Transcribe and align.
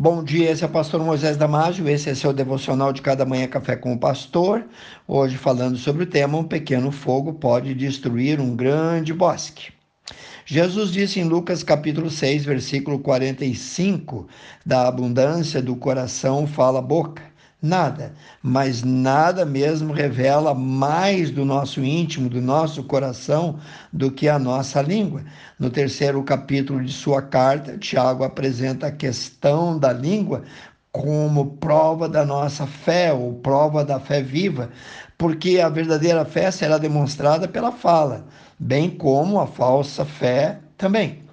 Bom 0.00 0.22
dia, 0.22 0.52
esse 0.52 0.62
é 0.62 0.66
o 0.68 0.70
pastor 0.70 1.02
Moisés 1.02 1.36
Damásio, 1.36 1.88
esse 1.88 2.08
é 2.08 2.14
seu 2.14 2.32
devocional 2.32 2.92
de 2.92 3.02
cada 3.02 3.24
manhã 3.24 3.48
café 3.48 3.74
com 3.74 3.92
o 3.92 3.98
pastor. 3.98 4.64
Hoje 5.08 5.36
falando 5.36 5.76
sobre 5.76 6.04
o 6.04 6.06
tema 6.06 6.38
um 6.38 6.44
pequeno 6.44 6.92
fogo 6.92 7.32
pode 7.32 7.74
destruir 7.74 8.38
um 8.38 8.54
grande 8.54 9.12
bosque. 9.12 9.72
Jesus 10.46 10.92
disse 10.92 11.18
em 11.18 11.24
Lucas 11.24 11.64
capítulo 11.64 12.08
6, 12.10 12.44
versículo 12.44 13.00
45, 13.00 14.28
da 14.64 14.86
abundância 14.86 15.60
do 15.60 15.74
coração 15.74 16.46
fala 16.46 16.78
a 16.78 16.82
boca. 16.82 17.27
Nada, 17.60 18.14
mas 18.40 18.84
nada 18.84 19.44
mesmo 19.44 19.92
revela 19.92 20.54
mais 20.54 21.32
do 21.32 21.44
nosso 21.44 21.82
íntimo, 21.82 22.28
do 22.28 22.40
nosso 22.40 22.84
coração, 22.84 23.58
do 23.92 24.12
que 24.12 24.28
a 24.28 24.38
nossa 24.38 24.80
língua. 24.80 25.24
No 25.58 25.68
terceiro 25.68 26.22
capítulo 26.22 26.84
de 26.84 26.92
sua 26.92 27.20
carta, 27.20 27.76
Tiago 27.76 28.22
apresenta 28.22 28.86
a 28.86 28.92
questão 28.92 29.76
da 29.76 29.92
língua 29.92 30.44
como 30.92 31.56
prova 31.56 32.08
da 32.08 32.24
nossa 32.24 32.64
fé, 32.64 33.12
ou 33.12 33.34
prova 33.34 33.84
da 33.84 33.98
fé 33.98 34.22
viva, 34.22 34.70
porque 35.16 35.60
a 35.60 35.68
verdadeira 35.68 36.24
fé 36.24 36.52
será 36.52 36.78
demonstrada 36.78 37.48
pela 37.48 37.72
fala, 37.72 38.24
bem 38.56 38.88
como 38.88 39.40
a 39.40 39.48
falsa 39.48 40.04
fé 40.04 40.60
também. 40.76 41.24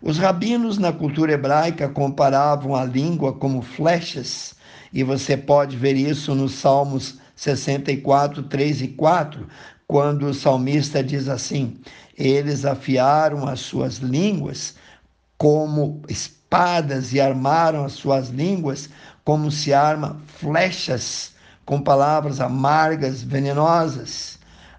Os 0.00 0.16
rabinos 0.16 0.78
na 0.78 0.90
cultura 0.90 1.32
hebraica 1.32 1.86
comparavam 1.86 2.74
a 2.74 2.82
língua 2.82 3.34
como 3.34 3.60
flechas 3.60 4.56
e 4.96 5.02
você 5.02 5.36
pode 5.36 5.76
ver 5.76 5.94
isso 5.94 6.34
nos 6.34 6.52
Salmos 6.52 7.18
64, 7.36 8.44
3 8.44 8.80
e 8.80 8.88
4, 8.88 9.46
quando 9.86 10.24
o 10.24 10.32
salmista 10.32 11.04
diz 11.04 11.28
assim: 11.28 11.76
Eles 12.16 12.64
afiaram 12.64 13.46
as 13.46 13.60
suas 13.60 13.98
línguas 13.98 14.74
como 15.36 16.00
espadas 16.08 17.12
e 17.12 17.20
armaram 17.20 17.84
as 17.84 17.92
suas 17.92 18.30
línguas 18.30 18.88
como 19.22 19.50
se 19.50 19.74
arma 19.74 20.18
flechas 20.28 21.34
com 21.66 21.82
palavras 21.82 22.40
amargas, 22.40 23.22
venenosas, 23.22 24.38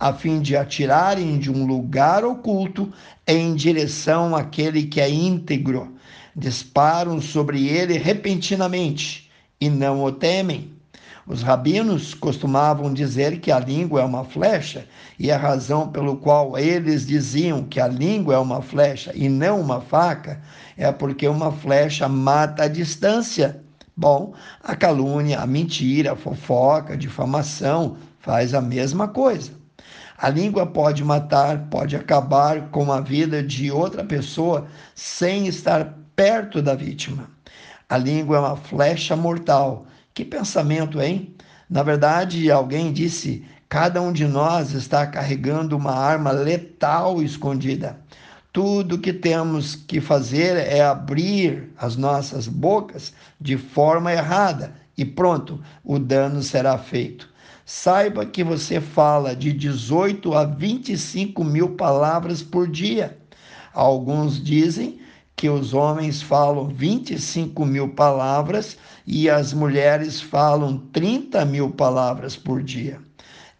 a 0.00 0.10
fim 0.14 0.40
de 0.40 0.56
atirarem 0.56 1.38
de 1.38 1.50
um 1.50 1.66
lugar 1.66 2.24
oculto 2.24 2.90
em 3.26 3.54
direção 3.54 4.34
àquele 4.34 4.84
que 4.84 5.02
é 5.02 5.10
íntegro. 5.10 5.98
Disparam 6.34 7.20
sobre 7.20 7.68
ele 7.68 7.98
repentinamente 7.98 9.27
e 9.60 9.68
não 9.68 10.04
o 10.04 10.12
temem. 10.12 10.72
Os 11.26 11.42
rabinos 11.42 12.14
costumavam 12.14 12.92
dizer 12.92 13.38
que 13.40 13.52
a 13.52 13.58
língua 13.58 14.00
é 14.00 14.04
uma 14.04 14.24
flecha, 14.24 14.86
e 15.18 15.30
a 15.30 15.36
razão 15.36 15.88
pelo 15.88 16.16
qual 16.16 16.56
eles 16.56 17.06
diziam 17.06 17.64
que 17.64 17.78
a 17.78 17.86
língua 17.86 18.34
é 18.34 18.38
uma 18.38 18.62
flecha 18.62 19.12
e 19.14 19.28
não 19.28 19.60
uma 19.60 19.80
faca 19.80 20.40
é 20.76 20.90
porque 20.90 21.28
uma 21.28 21.52
flecha 21.52 22.08
mata 22.08 22.62
a 22.62 22.68
distância. 22.68 23.60
Bom, 23.94 24.32
a 24.62 24.76
calúnia, 24.76 25.40
a 25.40 25.46
mentira, 25.46 26.12
a 26.12 26.16
fofoca, 26.16 26.94
a 26.94 26.96
difamação 26.96 27.96
faz 28.20 28.54
a 28.54 28.62
mesma 28.62 29.08
coisa. 29.08 29.50
A 30.16 30.30
língua 30.30 30.66
pode 30.66 31.04
matar, 31.04 31.68
pode 31.68 31.94
acabar 31.94 32.70
com 32.70 32.90
a 32.92 33.00
vida 33.00 33.42
de 33.42 33.70
outra 33.70 34.02
pessoa 34.04 34.66
sem 34.94 35.46
estar 35.46 35.94
perto 36.16 36.62
da 36.62 36.74
vítima. 36.74 37.28
A 37.88 37.96
língua 37.96 38.36
é 38.36 38.40
uma 38.40 38.56
flecha 38.56 39.16
mortal. 39.16 39.86
Que 40.12 40.22
pensamento, 40.22 41.00
hein? 41.00 41.34
Na 41.70 41.82
verdade, 41.82 42.50
alguém 42.50 42.92
disse: 42.92 43.44
cada 43.66 44.02
um 44.02 44.12
de 44.12 44.26
nós 44.26 44.72
está 44.72 45.06
carregando 45.06 45.74
uma 45.74 45.94
arma 45.94 46.30
letal 46.30 47.22
escondida. 47.22 47.98
Tudo 48.52 48.98
que 48.98 49.12
temos 49.12 49.74
que 49.74 50.00
fazer 50.00 50.56
é 50.56 50.82
abrir 50.82 51.72
as 51.78 51.96
nossas 51.96 52.46
bocas 52.46 53.12
de 53.40 53.56
forma 53.56 54.12
errada 54.12 54.74
e 54.96 55.04
pronto, 55.04 55.62
o 55.82 55.98
dano 55.98 56.42
será 56.42 56.76
feito. 56.76 57.28
Saiba 57.64 58.26
que 58.26 58.42
você 58.42 58.80
fala 58.80 59.34
de 59.34 59.52
18 59.52 60.34
a 60.34 60.44
25 60.44 61.44
mil 61.44 61.70
palavras 61.70 62.42
por 62.42 62.68
dia. 62.68 63.16
Alguns 63.72 64.42
dizem 64.42 64.98
que 65.38 65.48
os 65.48 65.72
homens 65.72 66.20
falam 66.20 66.66
25 66.66 67.64
mil 67.64 67.90
palavras 67.90 68.76
e 69.06 69.30
as 69.30 69.52
mulheres 69.52 70.20
falam 70.20 70.78
30 70.92 71.44
mil 71.44 71.70
palavras 71.70 72.34
por 72.34 72.60
dia. 72.60 72.98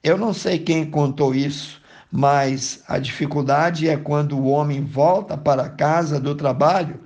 Eu 0.02 0.18
não 0.18 0.34
sei 0.34 0.58
quem 0.58 0.90
contou 0.90 1.32
isso, 1.32 1.80
mas 2.10 2.82
a 2.88 2.98
dificuldade 2.98 3.88
é 3.88 3.96
quando 3.96 4.36
o 4.36 4.48
homem 4.48 4.84
volta 4.84 5.36
para 5.38 5.68
casa 5.68 6.18
do 6.18 6.34
trabalho, 6.34 6.98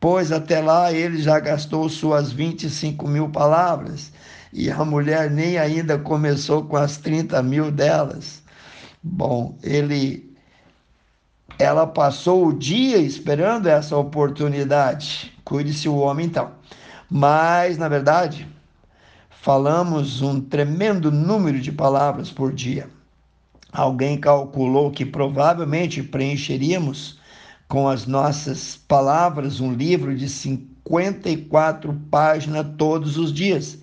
pois 0.00 0.32
até 0.32 0.60
lá 0.60 0.92
ele 0.92 1.22
já 1.22 1.38
gastou 1.38 1.88
suas 1.88 2.32
25 2.32 3.06
mil 3.06 3.28
palavras 3.28 4.12
e 4.52 4.68
a 4.68 4.84
mulher 4.84 5.30
nem 5.30 5.58
ainda 5.58 5.96
começou 5.96 6.64
com 6.64 6.76
as 6.76 6.96
30 6.96 7.40
mil 7.44 7.70
delas. 7.70 8.42
Bom, 9.00 9.56
ele 9.62 10.27
ela 11.58 11.86
passou 11.86 12.46
o 12.46 12.52
dia 12.52 12.98
esperando 12.98 13.66
essa 13.66 13.96
oportunidade. 13.96 15.32
Cuide-se 15.44 15.88
o 15.88 15.96
homem 15.96 16.26
então. 16.26 16.52
Mas, 17.10 17.76
na 17.76 17.88
verdade, 17.88 18.46
falamos 19.28 20.22
um 20.22 20.40
tremendo 20.40 21.10
número 21.10 21.60
de 21.60 21.72
palavras 21.72 22.30
por 22.30 22.52
dia. 22.52 22.88
Alguém 23.72 24.18
calculou 24.18 24.90
que 24.90 25.04
provavelmente 25.04 26.02
preencheríamos 26.02 27.18
com 27.66 27.88
as 27.88 28.06
nossas 28.06 28.76
palavras 28.76 29.60
um 29.60 29.72
livro 29.72 30.16
de 30.16 30.28
54 30.28 31.92
páginas 32.10 32.66
todos 32.78 33.18
os 33.18 33.32
dias. 33.32 33.78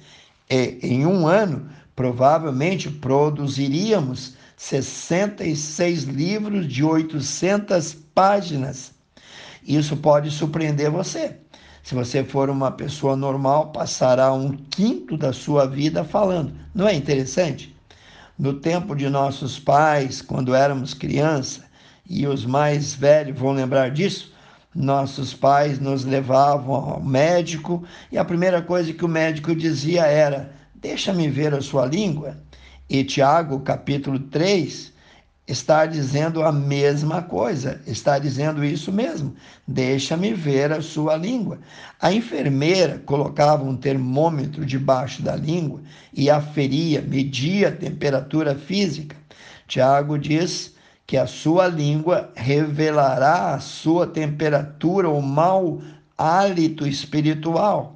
E 0.49 0.79
em 0.81 1.05
um 1.05 1.27
ano, 1.27 1.69
provavelmente 1.95 2.89
produziríamos 2.89 4.35
66 4.57 6.03
livros 6.03 6.67
de 6.67 6.83
800 6.83 7.95
páginas. 8.13 8.93
Isso 9.65 9.97
pode 9.97 10.29
surpreender 10.31 10.91
você. 10.91 11.37
Se 11.83 11.93
você 11.93 12.23
for 12.23 12.49
uma 12.49 12.71
pessoa 12.71 13.15
normal, 13.15 13.71
passará 13.71 14.33
um 14.33 14.51
quinto 14.51 15.17
da 15.17 15.31
sua 15.31 15.67
vida 15.67 16.03
falando. 16.03 16.53
Não 16.73 16.87
é 16.87 16.93
interessante? 16.93 17.75
No 18.37 18.53
tempo 18.53 18.95
de 18.95 19.07
nossos 19.07 19.59
pais, 19.59 20.21
quando 20.21 20.55
éramos 20.55 20.93
criança, 20.93 21.63
e 22.07 22.27
os 22.27 22.45
mais 22.45 22.93
velhos 22.93 23.37
vão 23.37 23.51
lembrar 23.51 23.91
disso, 23.91 24.33
nossos 24.73 25.33
pais 25.33 25.79
nos 25.79 26.03
levavam 26.03 26.75
ao 26.75 27.03
médico 27.03 27.83
e 28.11 28.17
a 28.17 28.25
primeira 28.25 28.61
coisa 28.61 28.93
que 28.93 29.05
o 29.05 29.07
médico 29.07 29.55
dizia 29.55 30.05
era: 30.05 30.51
Deixa-me 30.85 31.27
ver 31.27 31.51
a 31.51 31.61
sua 31.61 31.87
língua. 31.87 32.37
E 32.87 33.03
Tiago, 33.03 33.59
capítulo 33.61 34.19
3, 34.19 34.93
está 35.47 35.87
dizendo 35.87 36.43
a 36.43 36.51
mesma 36.51 37.23
coisa, 37.23 37.81
está 37.87 38.19
dizendo 38.19 38.63
isso 38.63 38.93
mesmo. 38.93 39.35
Deixa-me 39.67 40.31
ver 40.31 40.71
a 40.71 40.83
sua 40.83 41.15
língua. 41.15 41.57
A 41.99 42.13
enfermeira 42.13 43.01
colocava 43.03 43.63
um 43.63 43.75
termômetro 43.75 44.63
debaixo 44.63 45.23
da 45.23 45.35
língua 45.35 45.81
e 46.13 46.29
aferia, 46.29 47.01
media 47.01 47.69
a 47.69 47.71
temperatura 47.71 48.53
física. 48.53 49.17
Tiago 49.67 50.19
diz 50.19 50.75
que 51.07 51.17
a 51.17 51.25
sua 51.25 51.65
língua 51.65 52.31
revelará 52.35 53.55
a 53.55 53.59
sua 53.59 54.05
temperatura 54.05 55.09
ou 55.09 55.19
mau 55.19 55.81
hálito 56.15 56.85
espiritual. 56.85 57.94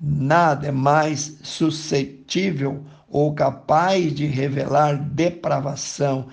Nada 0.00 0.68
é 0.68 0.72
mais 0.72 1.38
suscetível 1.42 2.86
ou 3.06 3.34
capaz 3.34 4.14
de 4.14 4.24
revelar 4.24 4.96
depravação 4.96 6.28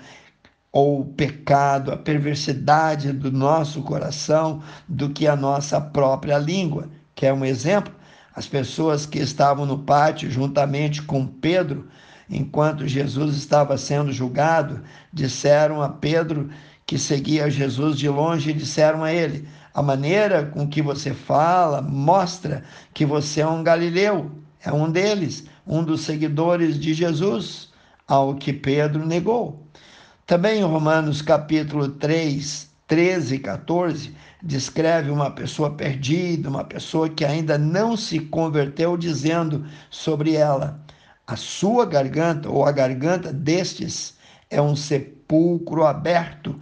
ou 0.72 1.04
pecado, 1.04 1.92
a 1.92 1.96
perversidade 1.96 3.12
do 3.12 3.30
nosso 3.30 3.82
coração 3.82 4.62
do 4.88 5.10
que 5.10 5.26
a 5.26 5.36
nossa 5.36 5.78
própria 5.80 6.38
língua. 6.38 6.88
Quer 7.14 7.34
um 7.34 7.44
exemplo? 7.44 7.92
As 8.34 8.46
pessoas 8.46 9.04
que 9.04 9.18
estavam 9.18 9.66
no 9.66 9.80
pátio 9.80 10.30
juntamente 10.30 11.02
com 11.02 11.26
Pedro, 11.26 11.88
enquanto 12.30 12.86
Jesus 12.86 13.36
estava 13.36 13.76
sendo 13.76 14.12
julgado, 14.12 14.82
disseram 15.12 15.82
a 15.82 15.90
Pedro 15.90 16.48
que 16.86 16.98
seguia 16.98 17.50
Jesus 17.50 17.98
de 17.98 18.08
longe 18.08 18.50
e 18.50 18.54
disseram 18.54 19.04
a 19.04 19.12
ele: 19.12 19.46
a 19.78 19.82
maneira 19.82 20.44
com 20.46 20.66
que 20.66 20.82
você 20.82 21.14
fala 21.14 21.80
mostra 21.80 22.64
que 22.92 23.06
você 23.06 23.42
é 23.42 23.46
um 23.46 23.62
galileu, 23.62 24.28
é 24.60 24.72
um 24.72 24.90
deles 24.90 25.46
um 25.64 25.84
dos 25.84 26.00
seguidores 26.00 26.80
de 26.80 26.92
Jesus, 26.94 27.68
ao 28.06 28.34
que 28.34 28.52
Pedro 28.52 29.06
negou. 29.06 29.68
Também 30.26 30.60
em 30.60 30.64
Romanos 30.64 31.22
capítulo 31.22 31.90
3, 31.90 32.68
13 32.88 33.36
e 33.36 33.38
14, 33.38 34.16
descreve 34.42 35.10
uma 35.10 35.30
pessoa 35.30 35.70
perdida, 35.70 36.48
uma 36.48 36.64
pessoa 36.64 37.08
que 37.08 37.24
ainda 37.24 37.56
não 37.56 37.96
se 37.96 38.18
converteu, 38.18 38.96
dizendo 38.96 39.64
sobre 39.90 40.34
ela: 40.34 40.80
a 41.24 41.36
sua 41.36 41.86
garganta 41.86 42.48
ou 42.48 42.64
a 42.64 42.72
garganta 42.72 43.32
destes 43.32 44.16
é 44.50 44.60
um 44.60 44.74
sepulcro 44.74 45.84
aberto, 45.84 46.58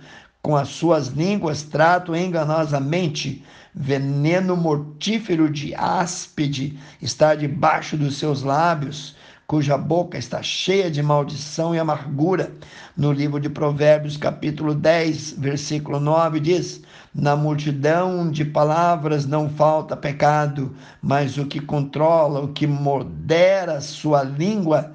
com 0.46 0.54
as 0.54 0.68
suas 0.68 1.08
línguas 1.08 1.64
tratam 1.64 2.14
enganosamente, 2.14 3.44
veneno 3.74 4.56
mortífero 4.56 5.50
de 5.50 5.74
áspide 5.74 6.78
está 7.02 7.34
debaixo 7.34 7.96
dos 7.96 8.16
seus 8.16 8.44
lábios, 8.44 9.16
cuja 9.44 9.76
boca 9.76 10.16
está 10.16 10.40
cheia 10.44 10.88
de 10.88 11.02
maldição 11.02 11.74
e 11.74 11.80
amargura. 11.80 12.52
No 12.96 13.10
livro 13.10 13.40
de 13.40 13.48
Provérbios, 13.48 14.16
capítulo 14.16 14.72
10, 14.72 15.32
versículo 15.32 15.98
9, 15.98 16.38
diz: 16.38 16.80
Na 17.12 17.34
multidão 17.34 18.30
de 18.30 18.44
palavras 18.44 19.26
não 19.26 19.50
falta 19.50 19.96
pecado, 19.96 20.76
mas 21.02 21.36
o 21.38 21.46
que 21.46 21.58
controla, 21.58 22.38
o 22.38 22.52
que 22.52 22.68
modera 22.68 23.80
sua 23.80 24.22
língua, 24.22 24.92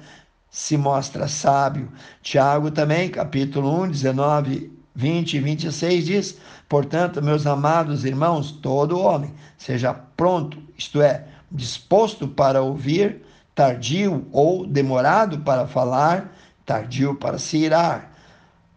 se 0.50 0.78
mostra 0.78 1.28
sábio. 1.28 1.92
Tiago 2.22 2.70
também, 2.70 3.10
capítulo 3.10 3.82
1, 3.82 3.90
19 3.90 4.81
20 4.94 5.34
e 5.34 5.40
26 5.40 6.04
diz: 6.04 6.38
Portanto, 6.68 7.22
meus 7.22 7.46
amados 7.46 8.04
irmãos, 8.04 8.50
todo 8.50 8.98
homem 8.98 9.32
seja 9.56 9.92
pronto, 9.92 10.58
isto 10.76 11.00
é, 11.00 11.26
disposto 11.50 12.28
para 12.28 12.62
ouvir, 12.62 13.22
tardio 13.54 14.26
ou 14.32 14.66
demorado 14.66 15.38
para 15.40 15.66
falar, 15.66 16.34
tardio 16.64 17.14
para 17.14 17.38
se 17.38 17.58
irar. 17.58 18.12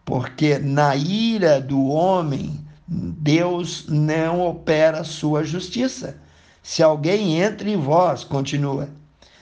Porque 0.04 0.58
na 0.58 0.94
ira 0.94 1.60
do 1.60 1.86
homem, 1.86 2.64
Deus 2.86 3.86
não 3.88 4.40
opera 4.40 5.02
sua 5.02 5.42
justiça. 5.42 6.16
Se 6.62 6.82
alguém 6.82 7.40
entre 7.40 7.76
vós, 7.76 8.22
continua, 8.22 8.88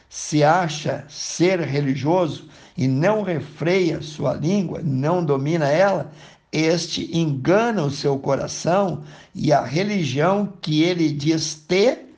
se 0.08 0.44
acha 0.44 1.04
ser 1.08 1.60
religioso 1.60 2.48
e 2.76 2.86
não 2.86 3.22
refreia 3.22 4.00
sua 4.00 4.34
língua, 4.34 4.80
não 4.82 5.24
domina 5.24 5.68
ela, 5.68 6.10
este 6.54 7.10
engana 7.18 7.82
o 7.82 7.90
seu 7.90 8.16
coração 8.16 9.02
e 9.34 9.52
a 9.52 9.64
religião 9.64 10.52
que 10.62 10.84
ele 10.84 11.10
diz 11.10 11.56
ter 11.56 12.14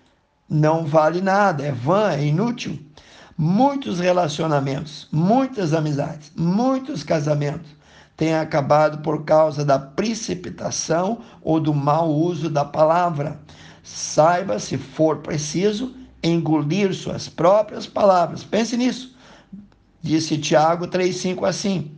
não 0.47 0.85
vale 0.85 1.23
nada, 1.23 1.65
é 1.65 1.73
vã, 1.73 2.13
é 2.13 2.27
inútil. 2.27 2.79
Muitos 3.37 3.99
relacionamentos, 3.99 5.09
muitas 5.11 5.73
amizades, 5.73 6.31
muitos 6.37 7.03
casamentos 7.03 7.71
têm 8.15 8.35
acabado 8.35 8.99
por 8.99 9.25
causa 9.25 9.65
da 9.65 9.79
precipitação 9.79 11.23
ou 11.43 11.59
do 11.59 11.73
mau 11.73 12.13
uso 12.13 12.51
da 12.51 12.65
palavra. 12.65 13.41
Saiba, 13.83 14.59
se 14.59 14.77
for 14.77 15.19
preciso, 15.19 15.95
engolir 16.23 16.93
suas 16.95 17.27
próprias 17.27 17.87
palavras. 17.87 18.45
Pense 18.45 18.77
nisso. 18.77 19.17
Disse 20.03 20.37
Tiago 20.37 20.87
3,5 20.87 21.49
assim: 21.49 21.91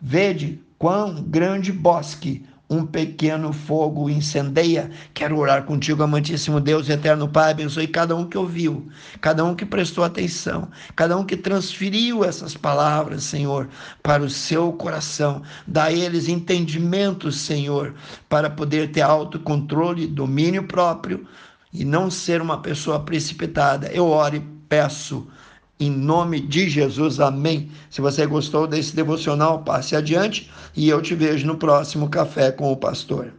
Vede 0.00 0.65
quão 0.78 1.22
grande 1.22 1.72
bosque 1.72 2.44
um 2.68 2.84
pequeno 2.84 3.52
fogo 3.52 4.10
incendeia. 4.10 4.90
Quero 5.14 5.38
orar 5.38 5.64
contigo, 5.64 6.02
amantíssimo 6.02 6.60
Deus, 6.60 6.88
eterno 6.88 7.28
Pai, 7.28 7.52
abençoe 7.52 7.86
cada 7.86 8.14
um 8.16 8.28
que 8.28 8.36
ouviu, 8.36 8.88
cada 9.20 9.44
um 9.44 9.54
que 9.54 9.64
prestou 9.64 10.02
atenção, 10.02 10.68
cada 10.94 11.16
um 11.16 11.24
que 11.24 11.36
transferiu 11.36 12.24
essas 12.24 12.56
palavras, 12.56 13.24
Senhor, 13.24 13.68
para 14.02 14.22
o 14.22 14.30
seu 14.30 14.72
coração. 14.72 15.42
Dá 15.66 15.84
a 15.84 15.92
eles 15.92 16.28
entendimento, 16.28 17.30
Senhor, 17.30 17.94
para 18.28 18.50
poder 18.50 18.90
ter 18.90 19.02
autocontrole, 19.02 20.06
domínio 20.06 20.64
próprio 20.64 21.26
e 21.72 21.84
não 21.84 22.10
ser 22.10 22.42
uma 22.42 22.60
pessoa 22.60 23.00
precipitada. 23.00 23.88
Eu 23.92 24.08
oro 24.08 24.36
e 24.36 24.40
peço 24.68 25.28
em 25.78 25.90
nome 25.90 26.40
de 26.40 26.68
Jesus, 26.70 27.20
amém. 27.20 27.70
Se 27.90 28.00
você 28.00 28.26
gostou 28.26 28.66
desse 28.66 28.96
devocional, 28.96 29.62
passe 29.62 29.94
adiante 29.94 30.50
e 30.74 30.88
eu 30.88 31.02
te 31.02 31.14
vejo 31.14 31.46
no 31.46 31.58
próximo 31.58 32.08
Café 32.08 32.50
com 32.50 32.72
o 32.72 32.76
Pastor. 32.76 33.32